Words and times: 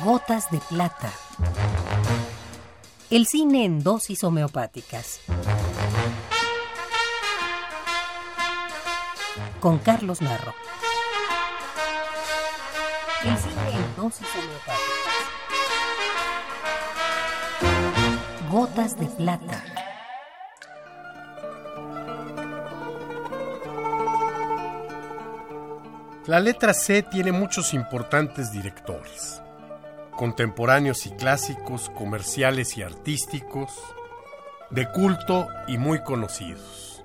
Gotas 0.00 0.50
de 0.50 0.58
plata. 0.58 1.12
El 3.10 3.26
cine 3.26 3.64
en 3.64 3.82
dosis 3.84 4.24
homeopáticas. 4.24 5.20
Con 9.60 9.78
Carlos 9.78 10.22
Narro. 10.22 10.54
El 13.22 13.36
cine 13.36 13.70
en 13.74 13.96
dosis 13.96 14.26
homeopáticas. 14.34 14.82
Gotas 18.50 18.98
de 18.98 19.06
plata. 19.06 19.62
La 26.26 26.40
letra 26.40 26.72
C 26.72 27.02
tiene 27.02 27.30
muchos 27.30 27.74
importantes 27.74 28.52
directores, 28.52 29.42
contemporáneos 30.16 31.06
y 31.06 31.10
clásicos, 31.10 31.90
comerciales 31.90 32.76
y 32.76 32.82
artísticos, 32.82 33.72
de 34.70 34.90
culto 34.90 35.48
y 35.66 35.78
muy 35.78 36.02
conocidos. 36.02 37.02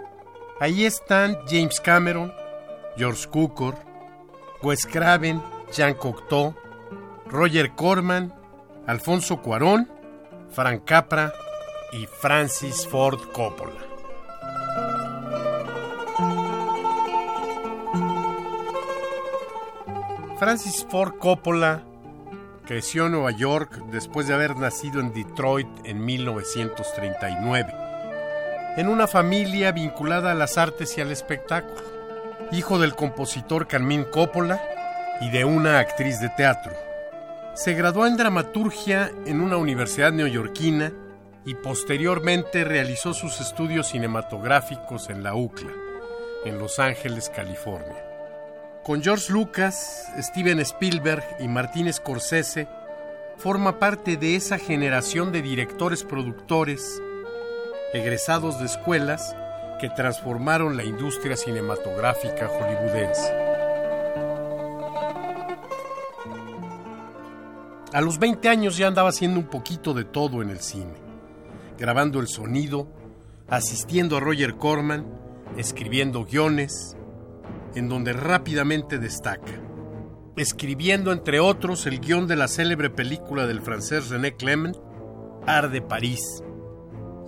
Ahí 0.60 0.86
están 0.86 1.38
James 1.48 1.80
Cameron, 1.82 2.34
George 2.98 3.28
Cukor, 3.28 3.76
Wes 4.62 4.86
Craven, 4.86 5.42
Jean 5.72 5.94
Cocteau, 5.94 6.56
Roger 7.28 7.72
Corman, 7.76 8.34
Alfonso 8.88 9.42
Cuarón, 9.42 9.90
Frank 10.50 10.84
Capra 10.86 11.34
y 11.92 12.06
Francis 12.06 12.88
Ford 12.88 13.20
Coppola. 13.34 13.86
Francis 20.40 20.86
Ford 20.90 21.18
Coppola 21.18 21.84
creció 22.68 23.06
en 23.06 23.14
Nueva 23.14 23.32
York 23.32 23.82
después 23.92 24.28
de 24.28 24.34
haber 24.34 24.58
nacido 24.58 25.00
en 25.00 25.14
Detroit 25.14 25.68
en 25.86 26.04
1939, 26.04 27.74
en 28.76 28.90
una 28.90 29.08
familia 29.08 29.72
vinculada 29.72 30.32
a 30.32 30.36
las 30.36 30.58
artes 30.58 30.98
y 30.98 31.02
al 31.02 31.12
espectáculo, 31.12 31.82
hijo 32.52 32.78
del 32.78 32.94
compositor 32.94 33.68
Carmín 33.68 34.04
Coppola 34.04 34.62
y 35.22 35.30
de 35.32 35.46
una 35.46 35.80
actriz 35.80 36.20
de 36.20 36.30
teatro. 36.30 36.74
Se 37.56 37.74
graduó 37.74 38.06
en 38.06 38.18
dramaturgia 38.18 39.12
en 39.26 39.42
una 39.42 39.58
universidad 39.58 40.12
neoyorquina 40.12 40.92
y 41.46 41.56
posteriormente 41.56 42.66
realizó 42.66 43.14
sus 43.14 43.40
estudios 43.40 43.88
cinematográficos 43.88 45.10
en 45.10 45.24
la 45.24 45.34
UCLA, 45.34 45.72
en 46.46 46.60
Los 46.60 46.78
Ángeles, 46.80 47.32
California. 47.34 48.07
Con 48.88 49.04
George 49.04 49.34
Lucas, 49.34 50.08
Steven 50.18 50.62
Spielberg 50.62 51.22
y 51.42 51.50
Martin 51.50 51.92
Scorsese, 51.92 52.70
forma 53.36 53.80
parte 53.80 54.16
de 54.16 54.38
esa 54.38 54.58
generación 54.58 55.34
de 55.34 55.42
directores 55.42 56.06
productores, 56.06 57.02
egresados 57.94 58.60
de 58.60 58.66
escuelas, 58.66 59.36
que 59.82 59.90
transformaron 59.90 60.78
la 60.78 60.86
industria 60.86 61.36
cinematográfica 61.36 62.48
hollywoodense. 62.48 63.34
A 67.92 68.00
los 68.00 68.20
20 68.20 68.48
años 68.48 68.78
ya 68.78 68.88
andaba 68.88 69.10
haciendo 69.10 69.38
un 69.38 69.48
poquito 69.48 69.94
de 69.94 70.06
todo 70.06 70.42
en 70.42 70.50
el 70.50 70.62
cine, 70.62 70.94
grabando 71.78 72.22
el 72.22 72.30
sonido, 72.30 72.88
asistiendo 73.50 74.16
a 74.16 74.22
Roger 74.22 74.56
Corman, 74.56 75.06
escribiendo 75.58 76.24
guiones, 76.24 76.97
en 77.76 77.90
donde 77.90 78.14
rápidamente 78.14 79.00
destaca, 79.00 79.54
escribiendo 80.36 81.12
entre 81.12 81.40
otros 81.40 81.86
el 81.86 82.00
guion 82.00 82.28
de 82.28 82.36
la 82.36 82.48
célebre 82.48 82.90
película 82.90 83.48
del 83.48 83.62
francés 83.62 84.10
René 84.10 84.36
Clement, 84.36 84.78
Art 85.46 85.72
de 85.72 85.82
París, 85.82 86.44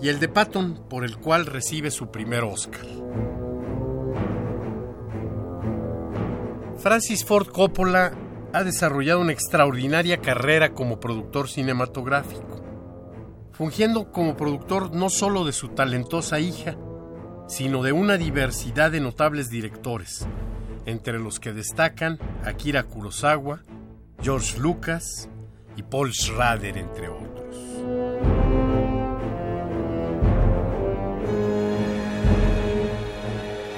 y 0.02 0.08
el 0.08 0.20
de 0.20 0.30
Patton, 0.30 0.86
por 0.89 1.04
el 1.04 1.17
cual 1.17 1.45
recibe 1.45 1.92
su 1.92 2.10
primer 2.10 2.44
Oscar. 2.44 2.86
Francis 6.77 7.26
Ford 7.26 7.48
Coppola 7.48 8.14
ha 8.54 8.64
desarrollado 8.64 9.20
una 9.20 9.33
extraordinaria 9.33 10.17
carrera 10.17 10.73
como 10.73 11.00
productor 11.00 11.50
cinematográfico, 11.50 12.64
fungiendo 13.52 14.11
como 14.11 14.38
productor 14.38 14.95
no 14.95 15.10
solo 15.10 15.44
de 15.44 15.52
su 15.52 15.70
talentosa 15.70 16.39
hija, 16.39 16.77
sino 17.49 17.82
de 17.82 17.92
una 17.92 18.17
diversidad 18.17 18.92
de 18.92 18.99
notables 18.99 19.49
directores, 19.49 20.27
entre 20.86 21.17
los 21.17 21.39
que 21.39 21.52
destacan 21.52 22.20
Akira 22.45 22.83
Kurosawa, 22.83 23.64
George 24.21 24.60
Lucas 24.60 25.27
y 25.76 25.82
Paul 25.82 26.14
Schrader, 26.14 26.77
entre 26.77 27.09
otros. 27.09 27.55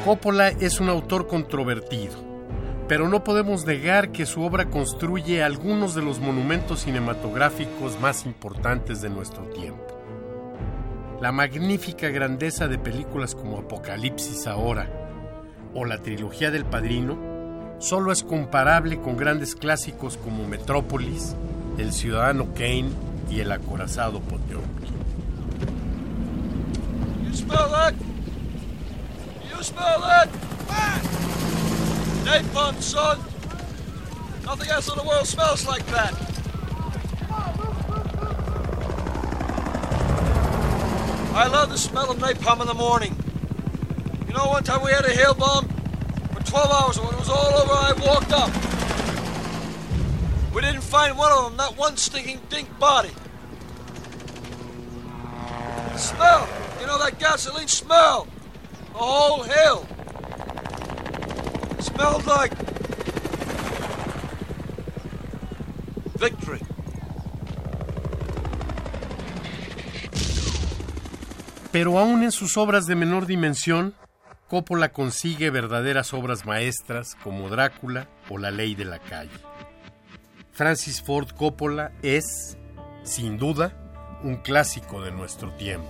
Coppola 0.03 0.49
es 0.49 0.81
un 0.81 0.89
autor 0.89 1.27
controvertido, 1.27 2.15
pero 2.89 3.07
no 3.07 3.23
podemos 3.23 3.65
negar 3.65 4.11
que 4.11 4.25
su 4.25 4.41
obra 4.41 4.69
construye 4.69 5.43
algunos 5.43 5.95
de 5.95 6.01
los 6.01 6.19
monumentos 6.19 6.81
cinematográficos 6.81 7.97
más 8.01 8.25
importantes 8.25 9.01
de 9.01 9.09
nuestro 9.09 9.43
tiempo 9.43 9.90
la 11.21 11.31
magnífica 11.31 12.09
grandeza 12.09 12.67
de 12.67 12.79
películas 12.79 13.35
como 13.35 13.59
Apocalipsis 13.59 14.47
ahora 14.47 14.89
o 15.75 15.85
la 15.85 15.99
trilogía 15.99 16.49
del 16.49 16.65
Padrino 16.65 17.15
solo 17.79 18.11
es 18.11 18.23
comparable 18.23 18.99
con 18.99 19.17
grandes 19.17 19.55
clásicos 19.55 20.17
como 20.17 20.47
Metrópolis, 20.47 21.35
El 21.77 21.93
Ciudadano 21.93 22.53
Kane 22.55 22.89
y 23.29 23.39
El 23.39 23.51
Acorazado 23.51 24.19
Potemkin. 24.19 24.61
Nothing 34.43 34.69
else 34.71 34.89
in 34.89 34.97
the 34.97 35.03
world 35.03 35.25
smells 35.25 35.65
like 35.65 35.85
that. 35.91 36.30
I 41.33 41.47
love 41.47 41.69
the 41.69 41.77
smell 41.77 42.11
of 42.11 42.17
napalm 42.17 42.59
in 42.59 42.67
the 42.67 42.73
morning. 42.73 43.15
You 44.27 44.33
know, 44.33 44.47
one 44.47 44.65
time 44.65 44.83
we 44.83 44.91
had 44.91 45.05
a 45.05 45.11
hail 45.11 45.33
bomb 45.33 45.65
for 46.33 46.43
12 46.43 46.71
hours, 46.71 46.97
and 46.97 47.05
when 47.05 47.15
it 47.15 47.19
was 47.19 47.29
all 47.29 47.53
over, 47.53 47.71
I 47.71 47.93
walked 48.05 48.33
up. 48.33 48.51
We 50.53 50.61
didn't 50.61 50.81
find 50.81 51.17
one 51.17 51.31
of 51.31 51.45
them, 51.45 51.55
not 51.55 51.77
one 51.77 51.95
stinking 51.95 52.41
dink 52.49 52.77
body. 52.79 53.11
The 55.93 55.97
smell, 55.97 56.49
you 56.81 56.87
know 56.87 56.99
that 56.99 57.17
gasoline 57.17 57.69
smell, 57.69 58.27
the 58.91 58.97
whole 58.97 59.43
hill. 59.43 59.87
Smelled 61.79 62.25
like 62.25 62.51
victory. 66.17 66.61
Pero 71.71 71.97
aún 71.97 72.23
en 72.23 72.31
sus 72.31 72.57
obras 72.57 72.85
de 72.85 72.95
menor 72.95 73.25
dimensión, 73.25 73.93
Coppola 74.49 74.89
consigue 74.89 75.49
verdaderas 75.49 76.13
obras 76.13 76.45
maestras 76.45 77.15
como 77.23 77.47
Drácula 77.47 78.09
o 78.29 78.37
La 78.37 78.51
Ley 78.51 78.75
de 78.75 78.83
la 78.83 78.99
Calle. 78.99 79.31
Francis 80.51 81.01
Ford 81.01 81.29
Coppola 81.29 81.93
es, 82.01 82.57
sin 83.03 83.37
duda, 83.37 84.19
un 84.23 84.35
clásico 84.37 85.01
de 85.01 85.11
nuestro 85.11 85.51
tiempo. 85.53 85.89